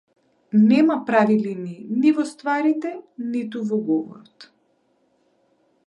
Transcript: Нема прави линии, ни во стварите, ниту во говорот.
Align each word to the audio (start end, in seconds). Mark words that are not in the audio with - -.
Нема 0.69 0.95
прави 1.09 1.35
линии, 1.43 1.81
ни 2.01 2.09
во 2.21 2.25
стварите, 2.31 2.93
ниту 3.35 3.65
во 3.69 3.81
говорот. 3.91 4.51